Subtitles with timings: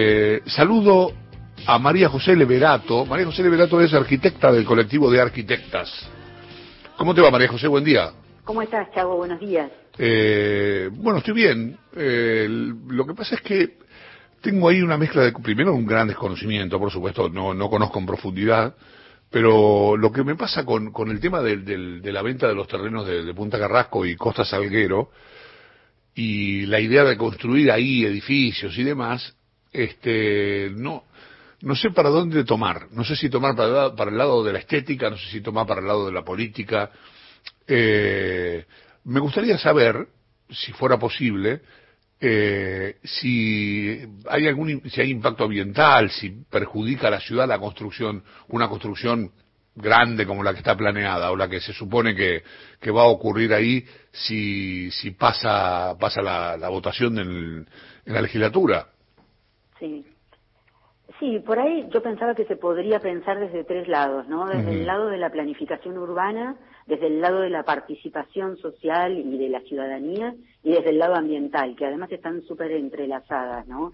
[0.00, 1.12] Eh, saludo
[1.66, 3.04] a María José Leverato.
[3.04, 5.90] María José Leverato es arquitecta del colectivo de arquitectas.
[6.96, 7.66] ¿Cómo te va, María José?
[7.66, 8.12] Buen día.
[8.44, 9.16] ¿Cómo estás, Chavo?
[9.16, 9.68] Buenos días.
[9.98, 11.76] Eh, bueno, estoy bien.
[11.96, 13.78] Eh, lo que pasa es que
[14.40, 18.06] tengo ahí una mezcla de, primero, un gran desconocimiento, por supuesto, no, no conozco en
[18.06, 18.76] profundidad,
[19.30, 22.54] pero lo que me pasa con, con el tema del, del, de la venta de
[22.54, 25.10] los terrenos de, de Punta Carrasco y Costa Salguero,
[26.14, 29.34] y la idea de construir ahí edificios y demás,
[29.78, 31.04] este, no,
[31.76, 32.88] sé para dónde tomar.
[32.90, 35.30] No sé si tomar para el, lado, para el lado de la estética, no sé
[35.30, 36.90] si tomar para el lado de la política.
[37.66, 38.64] Eh,
[39.04, 40.08] me gustaría saber,
[40.50, 41.60] si fuera posible,
[42.20, 48.24] eh, si hay algún si hay impacto ambiental, si perjudica a la ciudad la construcción,
[48.48, 49.30] una construcción
[49.76, 52.42] grande como la que está planeada o la que se supone que,
[52.80, 57.68] que va a ocurrir ahí si, si pasa, pasa la, votación en
[58.06, 58.88] la legislatura.
[59.78, 60.04] Sí.
[61.18, 64.46] Sí, por ahí yo pensaba que se podría pensar desde tres lados, ¿no?
[64.46, 64.80] Desde uh -huh.
[64.80, 69.48] el lado de la planificación urbana, desde el lado de la participación social y de
[69.48, 73.92] la ciudadanía, y desde el lado ambiental, que además están súper entrelazadas, ¿no?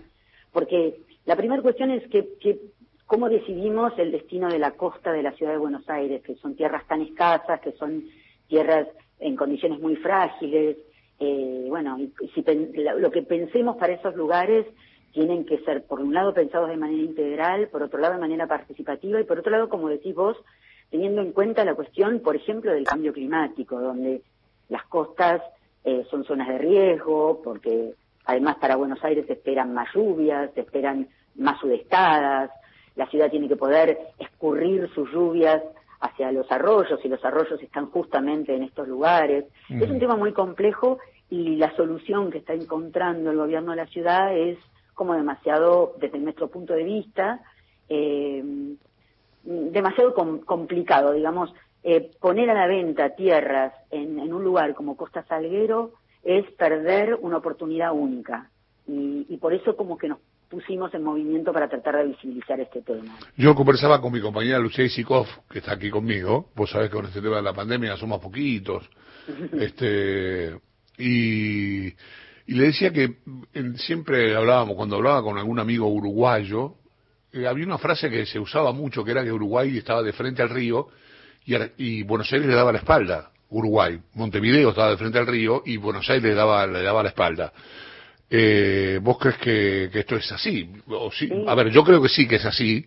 [0.52, 2.58] Porque la primera cuestión es que, que
[3.06, 6.56] cómo decidimos el destino de la costa de la ciudad de Buenos Aires, que son
[6.56, 8.04] tierras tan escasas, que son
[8.48, 8.88] tierras
[9.20, 10.78] en condiciones muy frágiles.
[11.20, 12.44] Eh, bueno, y si
[12.98, 14.66] lo que pensemos para esos lugares
[15.14, 18.48] tienen que ser, por un lado, pensados de manera integral, por otro lado, de manera
[18.48, 20.36] participativa, y por otro lado, como decís vos,
[20.90, 24.22] teniendo en cuenta la cuestión, por ejemplo, del cambio climático, donde
[24.68, 25.40] las costas
[25.84, 30.62] eh, son zonas de riesgo, porque además para Buenos Aires se esperan más lluvias, se
[30.62, 32.50] esperan más sudestadas,
[32.96, 35.62] la ciudad tiene que poder escurrir sus lluvias
[36.00, 39.44] hacia los arroyos y los arroyos están justamente en estos lugares.
[39.68, 39.82] Mm.
[39.82, 40.98] Es un tema muy complejo
[41.30, 44.58] y la solución que está encontrando el gobierno de la ciudad es
[44.94, 47.40] como demasiado, desde nuestro punto de vista,
[47.88, 48.42] eh,
[49.44, 54.96] demasiado com complicado, digamos, eh, poner a la venta tierras en, en, un lugar como
[54.96, 58.50] Costa Salguero es perder una oportunidad única.
[58.86, 60.18] Y, y por eso como que nos
[60.48, 63.18] pusimos en movimiento para tratar de visibilizar este tema.
[63.36, 67.06] Yo conversaba con mi compañera Lucía Isikov, que está aquí conmigo, vos sabés que con
[67.06, 68.88] este tema de la pandemia somos poquitos,
[69.52, 70.58] este,
[70.98, 71.92] y,
[72.46, 73.16] y le decía que
[73.54, 76.74] en, siempre hablábamos, cuando hablaba con algún amigo uruguayo,
[77.32, 80.42] eh, había una frase que se usaba mucho, que era que Uruguay estaba de frente
[80.42, 80.88] al río
[81.46, 83.30] y, y Buenos Aires le daba la espalda.
[83.50, 87.08] Uruguay, Montevideo estaba de frente al río y Buenos Aires le daba, le daba la
[87.10, 87.52] espalda.
[88.28, 90.70] Eh, ¿Vos crees que, que, esto es así?
[90.88, 91.44] O sí, sí.
[91.46, 92.86] A ver, yo creo que sí que es así.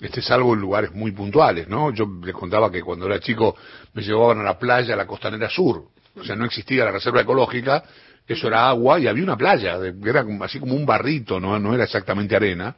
[0.00, 1.92] Este es algo en lugares muy puntuales, ¿no?
[1.92, 3.54] Yo les contaba que cuando era chico
[3.92, 5.84] me llevaban a la playa, a la costanera sur.
[6.16, 7.84] O sea, no existía la reserva ecológica,
[8.26, 11.84] eso era agua y había una playa, era así como un barrito, no, no era
[11.84, 12.74] exactamente arena.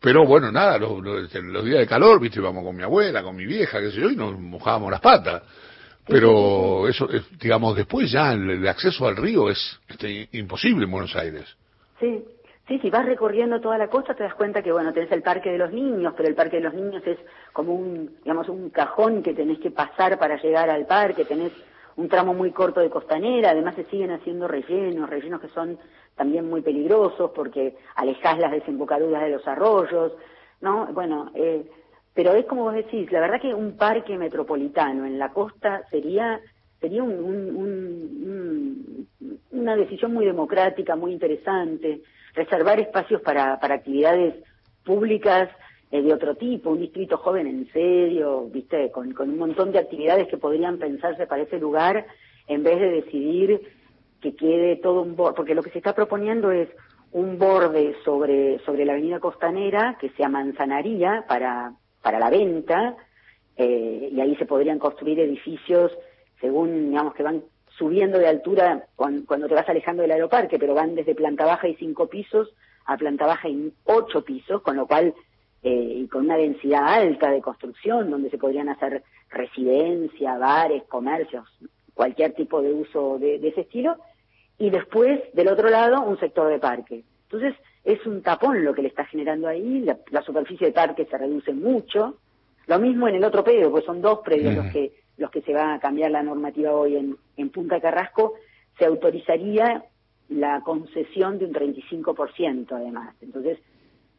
[0.00, 3.36] Pero bueno, nada, los, los, los días de calor, viste, íbamos con mi abuela, con
[3.36, 5.42] mi vieja, qué sé yo, y nos mojábamos las patas
[6.10, 7.08] pero eso,
[7.40, 11.44] digamos, después ya el, el acceso al río es este, imposible en Buenos Aires.
[12.00, 12.24] Sí,
[12.66, 15.50] sí, si vas recorriendo toda la costa te das cuenta que, bueno, tenés el Parque
[15.50, 17.18] de los Niños, pero el Parque de los Niños es
[17.52, 21.52] como un, digamos, un cajón que tenés que pasar para llegar al parque, tenés
[21.96, 25.78] un tramo muy corto de costanera, además se siguen haciendo rellenos, rellenos que son
[26.16, 30.12] también muy peligrosos porque alejás las desembocaduras de los arroyos,
[30.60, 30.86] ¿no?
[30.92, 31.64] Bueno, eh,
[32.14, 36.40] pero es como vos decís, la verdad que un parque metropolitano en la costa sería
[36.80, 39.08] sería un, un, un,
[39.50, 42.00] una decisión muy democrática, muy interesante,
[42.34, 44.34] reservar espacios para, para actividades
[44.84, 45.50] públicas
[45.90, 49.78] eh, de otro tipo, un distrito joven en serio, viste, con, con un montón de
[49.78, 52.06] actividades que podrían pensarse para ese lugar,
[52.46, 53.60] en vez de decidir
[54.20, 56.68] que quede todo un borde, porque lo que se está proponiendo es
[57.12, 62.96] un borde sobre, sobre la avenida costanera que sea manzanaría para para la venta,
[63.56, 65.92] eh, y ahí se podrían construir edificios
[66.40, 67.44] según, digamos, que van
[67.76, 71.74] subiendo de altura cuando, te vas alejando del aeroparque, pero van desde planta baja y
[71.76, 72.48] cinco pisos
[72.86, 75.14] a planta baja y ocho pisos, con lo cual,
[75.62, 81.48] eh, y con una densidad alta de construcción, donde se podrían hacer residencia, bares, comercios,
[81.94, 83.96] cualquier tipo de uso de, de ese estilo,
[84.58, 87.04] y después, del otro lado, un sector de parque.
[87.24, 87.54] Entonces,
[87.84, 91.16] es un tapón lo que le está generando ahí, la, la, superficie de parque se
[91.16, 92.16] reduce mucho,
[92.66, 95.52] lo mismo en el otro predio, pues son dos predios los que los que se
[95.52, 98.34] va a cambiar la normativa hoy en, en Punta Carrasco,
[98.78, 99.84] se autorizaría
[100.30, 103.14] la concesión de un 35% además.
[103.20, 103.58] Entonces,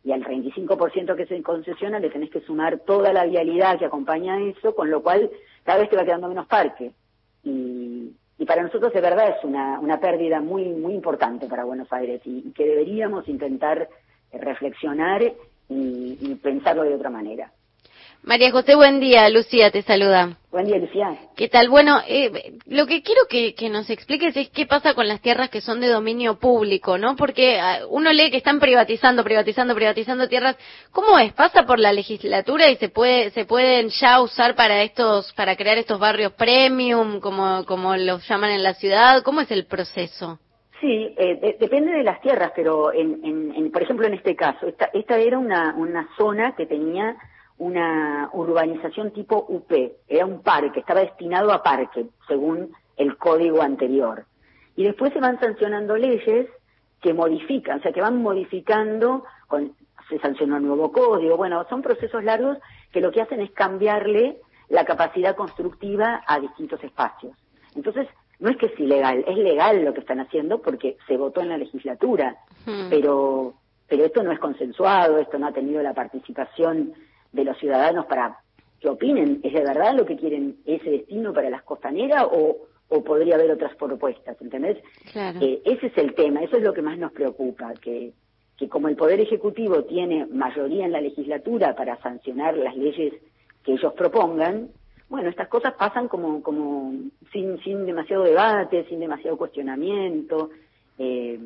[0.04, 4.36] y al 35% que se concesiona le tenés que sumar toda la vialidad que acompaña
[4.36, 5.30] a eso, con lo cual
[5.64, 6.92] cada vez te va quedando menos parque.
[7.44, 11.92] Y, y para nosotros de verdad es una, una pérdida muy, muy importante para Buenos
[11.94, 13.88] Aires y, y que deberíamos intentar
[14.32, 15.22] reflexionar
[15.70, 17.52] y pensarlo de otra manera.
[18.24, 19.28] María José, buen día.
[19.30, 20.38] Lucía te saluda.
[20.52, 21.18] Buen día, Lucía.
[21.36, 21.70] ¿Qué tal?
[21.70, 25.60] Bueno, eh, lo que quiero que, nos expliques es qué pasa con las tierras que
[25.60, 27.16] son de dominio público, ¿no?
[27.16, 30.56] Porque ah, uno lee que están privatizando, privatizando, privatizando tierras.
[30.92, 31.34] ¿Cómo es?
[31.34, 35.80] ¿Pasa por la legislatura y se puede, se pueden ya usar para estos, para crear
[35.80, 39.24] estos barrios premium, como, como los llaman en la ciudad?
[39.24, 40.38] ¿Cómo es el proceso?
[40.80, 45.18] Sí, eh, depende de las tierras, pero en, por ejemplo en este caso, esta, esta
[45.18, 47.16] era una, una zona que tenía
[47.62, 49.72] una urbanización tipo UP,
[50.08, 54.26] era un parque, estaba destinado a parque, según el código anterior.
[54.76, 56.50] Y después se van sancionando leyes
[57.02, 59.76] que modifican, o sea, que van modificando, con,
[60.10, 62.58] se sancionó el nuevo código, bueno, son procesos largos
[62.92, 67.38] que lo que hacen es cambiarle la capacidad constructiva a distintos espacios.
[67.76, 68.08] Entonces,
[68.40, 71.50] no es que es ilegal, es legal lo que están haciendo porque se votó en
[71.50, 72.38] la legislatura,
[72.90, 73.54] pero,
[73.88, 76.96] pero esto no es consensuado, esto no ha tenido la participación
[77.32, 78.40] de los ciudadanos para
[78.80, 82.58] que opinen, ¿es de verdad lo que quieren ese destino para las costaneras o,
[82.90, 84.36] o podría haber otras propuestas?
[84.42, 84.78] ¿Entendés?
[85.16, 88.12] Eh, ese es el tema, eso es lo que más nos preocupa, que,
[88.58, 93.14] que como el Poder Ejecutivo tiene mayoría en la legislatura para sancionar las leyes
[93.64, 94.70] que ellos propongan,
[95.12, 96.94] bueno, estas cosas pasan como, como
[97.34, 100.52] sin, sin demasiado debate, sin demasiado cuestionamiento.
[100.98, 101.38] Eh,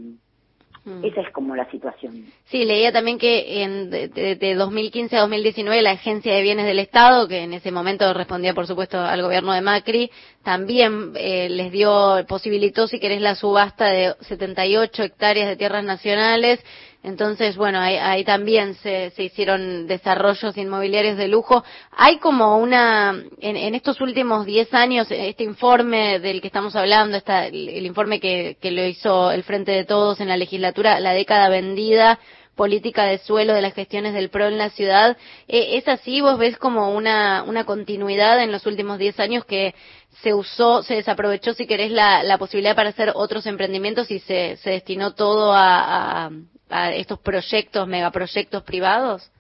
[0.86, 1.04] Mm.
[1.04, 2.26] Esa es como la situación.
[2.46, 7.28] Sí, leía también que en, de, 2015 a 2019 la Agencia de Bienes del Estado,
[7.28, 10.12] que en ese momento respondía por supuesto al gobierno de Macri,
[10.44, 16.64] también eh, les dio, posibilitó si querés la subasta de 78 hectáreas de tierras nacionales
[17.06, 21.64] entonces, bueno, ahí, también se, hicieron desarrollos inmobiliarios de lujo.
[21.92, 27.46] Hay como una, en, estos últimos 10 años, este informe del que estamos hablando, esta,
[27.46, 31.48] el, informe que, que lo hizo el Frente de Todos en la legislatura, la década
[31.50, 32.20] vendida,
[32.56, 35.16] política de suelo de las gestiones del PRO en la ciudad.
[35.48, 36.22] Eh, ¿Es así?
[36.22, 39.76] ¿Vos ves como una, una continuidad en los últimos 10 años que
[40.24, 44.58] se usó, se desaprovechó, si querés, la, la posibilidad para hacer otros emprendimientos y se,
[44.58, 46.32] se destinó todo a, a,
[46.70, 49.32] estos proyectos, megaproyectos privados?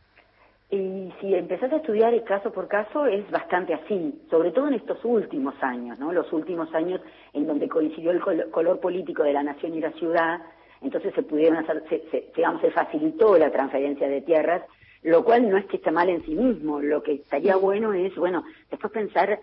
[0.71, 4.73] Y si empezás a estudiar el caso por caso, es bastante así, sobre todo en
[4.73, 6.11] estos últimos años, ¿no?
[6.11, 7.01] Los últimos años
[7.33, 10.41] en donde coincidió el color político de la nación y la ciudad,
[10.81, 14.63] entonces se pudieron hacer, se, digamos, se facilitó la transferencia de tierras,
[15.03, 18.15] lo cual no es que esté mal en sí mismo, lo que estaría bueno es,
[18.15, 19.39] bueno, después pensar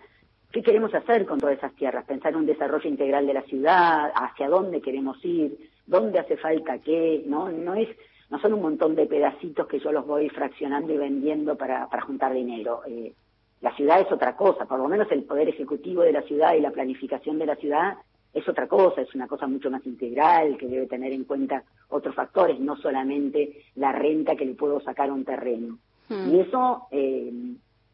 [0.53, 4.11] qué queremos hacer con todas esas tierras, pensar en un desarrollo integral de la ciudad,
[4.15, 7.49] hacia dónde queremos ir, dónde hace falta qué, ¿no?
[7.49, 7.89] No es,
[8.29, 12.03] no son un montón de pedacitos que yo los voy fraccionando y vendiendo para, para
[12.03, 12.81] juntar dinero.
[12.87, 13.13] Eh,
[13.61, 16.61] la ciudad es otra cosa, por lo menos el poder ejecutivo de la ciudad y
[16.61, 17.95] la planificación de la ciudad
[18.31, 22.13] es otra cosa, es una cosa mucho más integral que debe tener en cuenta otros
[22.13, 25.79] factores, no solamente la renta que le puedo sacar a un terreno.
[26.09, 26.29] Hmm.
[26.29, 27.31] Y eso, eh,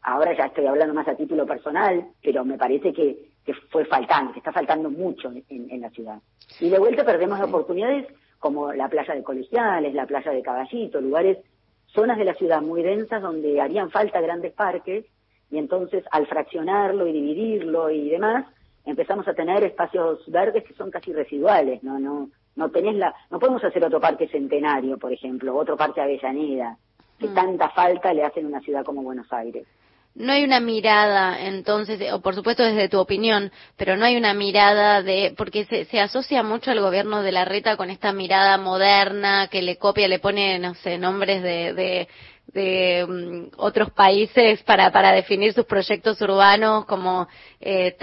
[0.02, 4.32] ahora ya estoy hablando más a título personal, pero me parece que, que fue faltando,
[4.32, 6.18] que está faltando mucho en, la ciudad.
[6.60, 8.06] Y de vuelta perdemos oportunidades
[8.38, 11.38] como la playa de Colegiales, la playa de Caballito, lugares,
[11.86, 15.04] zonas de la ciudad muy densas donde harían falta grandes parques,
[15.50, 18.46] y entonces al fraccionarlo y dividirlo y demás,
[18.86, 23.38] empezamos a tener espacios verdes que son casi residuales, no no no tenés la no
[23.38, 26.76] podemos hacer otro parque centenario, por ejemplo, otro parque Avellaneda,
[27.18, 27.34] que mm.
[27.34, 29.66] tanta falta le hacen a una ciudad como Buenos Aires.
[30.14, 34.34] No hay una mirada, entonces, o por supuesto desde tu opinión, pero no hay una
[34.34, 38.58] mirada de, porque se, se asocia mucho al gobierno de la Reta con esta mirada
[38.58, 42.08] moderna que le copia, le pone, no sé, nombres de, de
[42.52, 47.28] de mm, otros países para, para definir sus proyectos urbanos como
[47.60, 47.96] eh,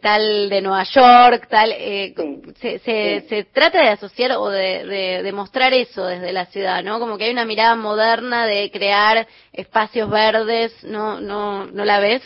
[0.00, 1.72] tal de Nueva York, tal.
[1.72, 2.14] Eh,
[2.60, 6.82] se, se, se, trata de asociar o de, de, de, mostrar eso desde la ciudad,
[6.82, 6.98] ¿no?
[6.98, 12.22] Como que hay una mirada moderna de crear espacios verdes, ¿no, no, no la ves?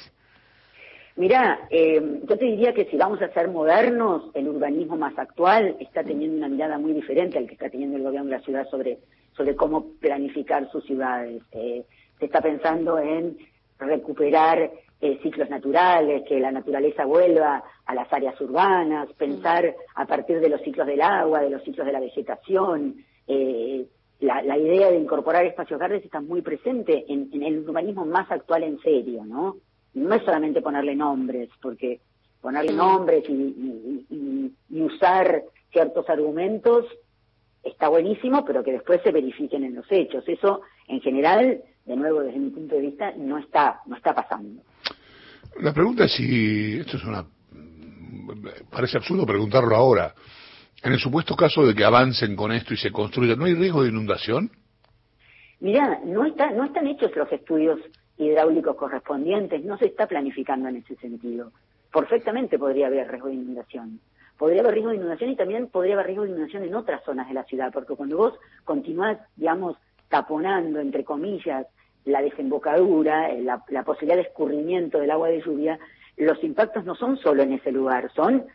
[1.16, 5.76] Mira, eh, yo te diría que si vamos a ser modernos, el urbanismo más actual
[5.80, 8.68] está teniendo una mirada muy diferente al que está teniendo el gobierno de la ciudad
[8.70, 8.98] sobre
[9.36, 11.42] sobre cómo planificar sus ciudades.
[11.52, 11.84] Eh,
[12.18, 13.36] se está pensando en
[13.78, 14.70] recuperar
[15.00, 20.48] eh, ciclos naturales, que la naturaleza vuelva a las áreas urbanas, pensar a partir de
[20.48, 22.96] los ciclos del agua, de los ciclos de la vegetación.
[23.26, 23.86] Eh,
[24.20, 28.78] la, idea de incorporar espacios verdes está muy presente en, el urbanismo más actual en
[28.78, 29.56] serio, ¿no?
[29.96, 32.00] No es solamente ponerle nombres, porque
[32.40, 36.84] ponerle nombres y usar ciertos argumentos
[37.62, 40.22] está buenísimo, pero que después se verifiquen en los hechos.
[40.28, 44.62] Eso, en general, de nuevo, desde mi punto de vista, no está, no está pasando.
[45.60, 47.24] La pregunta es si, esto es una,
[48.70, 50.14] parece absurdo preguntarlo ahora,
[50.82, 53.82] en el supuesto caso de que avancen con esto y se construyan, ¿no hay riesgo
[53.82, 54.50] de inundación?
[55.60, 57.80] Mirá, no, está, no están hechos los estudios
[58.18, 61.52] hidráulicos correspondientes, no se está planificando en ese sentido.
[61.92, 64.00] Perfectamente podría haber riesgo de inundación.
[64.38, 67.28] Podría haber riesgo de inundación y también podría haber riesgo de inundación en otras zonas
[67.28, 69.76] de la ciudad, porque cuando vos continuás, digamos,
[70.08, 71.66] taponando, entre comillas,
[72.04, 75.78] la desembocadura, eh, la, la posibilidad de escurrimiento del agua de lluvia,
[76.16, 78.46] los impactos no son solo en ese lugar, son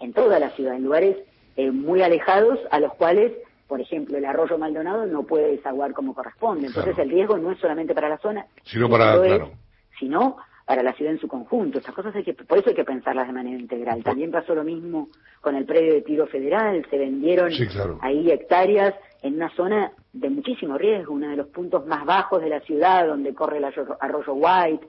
[0.00, 1.16] en toda la ciudad, en lugares
[1.56, 3.32] eh, muy alejados a los cuales,
[3.68, 6.66] por ejemplo, el arroyo Maldonado no puede desaguar como corresponde.
[6.66, 9.20] Entonces el riesgo no es solamente para la zona, sino para,
[9.98, 11.78] sino para la ciudad en su conjunto.
[11.78, 14.02] Estas cosas hay que, por eso hay que pensarlas de manera integral.
[14.02, 15.10] También pasó lo mismo
[15.42, 17.52] con el predio de tiro federal, se vendieron
[18.00, 22.48] ahí hectáreas en una zona de muchísimo riesgo, uno de los puntos más bajos de
[22.48, 24.86] la ciudad, donde corre el arroyo White,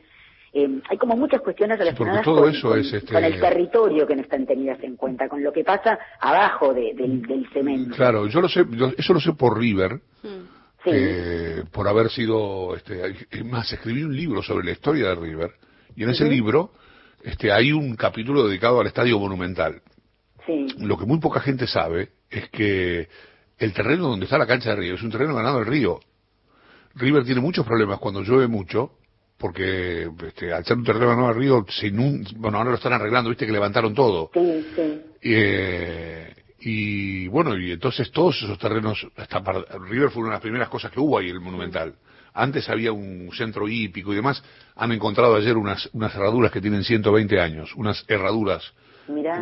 [0.51, 4.95] eh, hay como muchas cuestiones relacionadas este con, el territorio que no están tenidas en
[4.95, 7.95] cuenta, con lo que pasa abajo del, cemento.
[7.95, 8.65] Claro, yo lo sé,
[8.97, 11.67] eso lo sé por River, mm.
[11.71, 15.51] por haber sido, este, es más, escribí un libro sobre la historia de River,
[15.95, 16.71] y en ese libro
[17.23, 19.81] este, hay un capítulo dedicado al Estadio Monumental.
[20.79, 23.07] Lo que muy poca gente sabe es que
[23.59, 25.99] el terreno donde está la cancha de Río es un terreno ganado del río.
[26.95, 28.93] River tiene muchos problemas cuando llueve mucho
[29.39, 33.45] porque este, al ser un terreno nuevo río, se bueno, ahora lo están arreglando, viste
[33.45, 34.29] que levantaron todo.
[34.33, 35.01] Sí, sí.
[35.21, 39.39] Eh, y bueno, y entonces todos esos terrenos, hasta
[39.89, 41.95] River fue una de las primeras cosas que hubo ahí, el Monumental.
[42.33, 44.43] Antes había un centro hípico y demás.
[44.75, 48.73] Han encontrado ayer unas, unas herraduras que tienen 120 años, unas herraduras.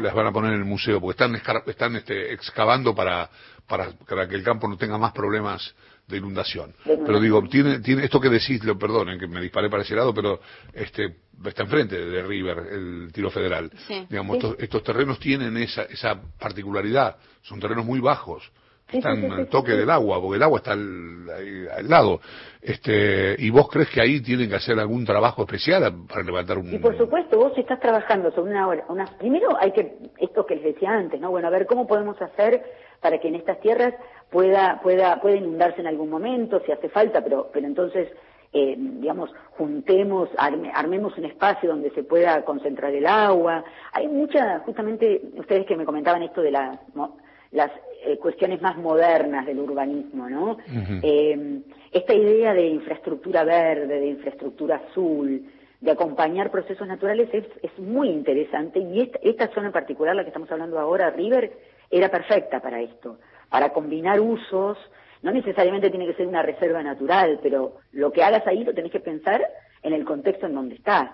[0.01, 3.29] Las van a poner en el museo, porque están, están este, excavando para,
[3.67, 5.75] para, para que el campo no tenga más problemas
[6.07, 6.73] de inundación.
[6.85, 10.13] Pero digo, tiene, tiene esto que decís, lo perdonen, que me disparé para ese lado,
[10.13, 10.39] pero
[10.73, 13.69] este está enfrente de River, el tiro federal.
[14.09, 18.49] Digamos, Estos, terrenos tienen esa, esa particularidad, son terrenos muy bajos.
[18.91, 22.19] Están al toque del agua, porque el agua está al, lado.
[22.61, 26.73] Este, ¿Y vos crees que ahí tienen que hacer algún trabajo especial para levantar un...?
[26.73, 28.67] Y por supuesto, vos estás trabajando sobre una...
[28.87, 31.31] una primero hay que, esto que les decía antes, ¿no?
[31.31, 32.63] Bueno, a ver, ¿cómo podemos hacer
[33.01, 33.93] para que en estas tierras
[34.31, 38.09] pueda, pueda, pueda inundarse en algún momento, si hace falta, pero, pero entonces,
[38.53, 43.63] eh, digamos, juntemos, armemos un espacio donde se pueda concentrar el agua.
[43.93, 46.79] Hay mucha, justamente, ustedes que me comentaban esto de las,
[47.51, 47.71] las
[48.05, 50.57] eh, cuestiones más modernas del urbanismo, ¿no?
[51.03, 51.61] eh,
[51.91, 55.45] esta idea de infraestructura verde, de infraestructura azul,
[55.79, 60.23] de acompañar procesos naturales es, es muy interesante y esta, esta zona en particular, la
[60.23, 61.51] que estamos hablando ahora, River,
[61.91, 64.77] era perfecta para esto, para combinar usos,
[65.21, 68.91] no necesariamente tiene que ser una reserva natural, pero lo que hagas ahí lo tenés
[68.91, 69.41] que pensar
[69.83, 71.09] en el contexto en donde estás.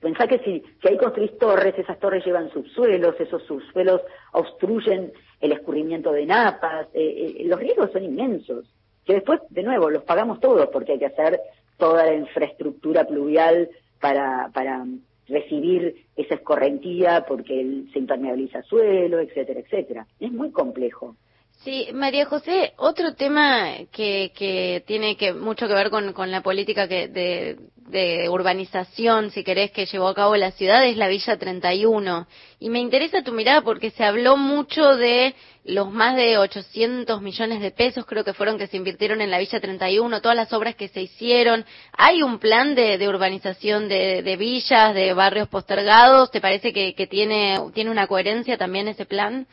[0.00, 4.00] Pensá que si, si ahí construís torres, esas torres llevan subsuelos, esos subsuelos
[4.32, 8.66] obstruyen el escurrimiento de napas, eh, eh, los riesgos son inmensos,
[9.04, 11.40] que después, de nuevo, los pagamos todos porque hay que hacer
[11.76, 13.68] toda la infraestructura pluvial
[14.00, 14.84] para, para
[15.26, 20.06] recibir esa escorrentía porque se impermeabiliza suelo, etcétera, etcétera.
[20.20, 21.16] Es muy complejo.
[21.64, 26.40] Sí, María José, otro tema que, que tiene que mucho que ver con, con la
[26.40, 31.08] política que de, de, urbanización, si querés, que llevó a cabo la ciudad es la
[31.08, 32.28] Villa 31.
[32.60, 35.34] Y me interesa tu mirada porque se habló mucho de
[35.64, 39.38] los más de 800 millones de pesos, creo que fueron que se invirtieron en la
[39.38, 41.64] Villa 31, todas las obras que se hicieron.
[41.92, 46.30] ¿Hay un plan de, de urbanización de, de, villas, de barrios postergados?
[46.30, 49.48] ¿Te parece que, que tiene, tiene una coherencia también ese plan?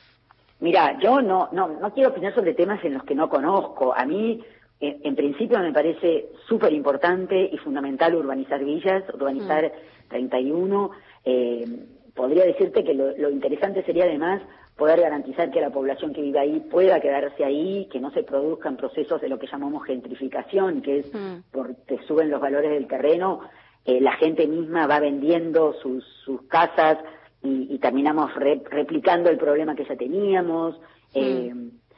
[0.59, 3.93] Mira, yo no, no, no quiero opinar sobre temas en los que no conozco.
[3.95, 4.41] A mí,
[4.79, 9.71] en, principio, me parece súper importante y fundamental urbanizar villas, urbanizar
[10.09, 10.87] 31.
[10.87, 10.91] Mm.
[11.25, 11.65] Eh,
[12.13, 14.41] podría decirte que lo, interesante sería además
[14.77, 18.75] poder garantizar que la población que vive ahí pueda quedarse ahí, que no se produzcan
[18.75, 21.51] procesos de lo que llamamos gentrificación, que es mm.
[21.51, 23.41] porque suben los valores del terreno,
[23.85, 26.97] eh, la gente misma va vendiendo sus, sus casas
[27.43, 30.79] y, terminamos replicando el problema que ya teníamos.
[31.13, 31.53] Eh,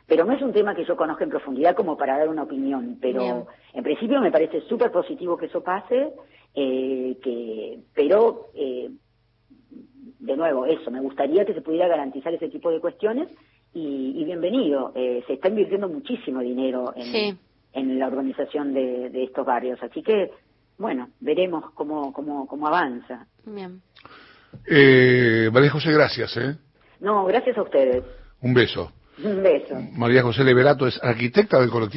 [0.08, 2.98] pero no es un tema que yo conozca en profundidad como para dar una opinión,
[3.02, 6.14] pero en principio me parece súper positivo que eso pase,
[6.56, 8.90] eh, que, pero eh,
[10.20, 13.28] de nuevo, eso, me gustaría que se pudiera garantizar ese tipo de cuestiones
[13.74, 17.38] y, bienvenido, eh, se está invirtiendo muchísimo dinero en,
[17.74, 20.32] en la organización de, de, estos barrios, así que,
[20.78, 23.28] bueno, veremos cómo, cómo, cómo avanza.
[23.46, 23.82] Bien.
[24.66, 26.36] Eh, María José, gracias.
[26.38, 26.56] ¿eh?
[27.00, 28.04] No, gracias a ustedes.
[28.42, 28.92] Un beso.
[29.24, 29.76] Un beso.
[29.94, 31.96] María José Leverato es arquitecta del colectivo.